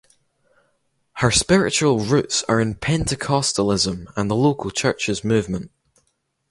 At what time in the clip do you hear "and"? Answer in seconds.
4.15-4.31